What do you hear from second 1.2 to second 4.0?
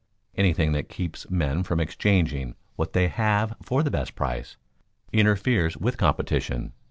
men from exchanging what they have for the